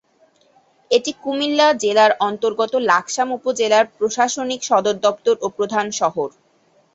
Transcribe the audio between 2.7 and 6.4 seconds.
লাকসাম উপজেলার প্রশাসনিক সদরদপ্তর ও প্রধান শহর।